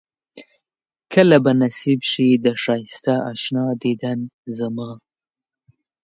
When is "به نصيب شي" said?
1.43-2.27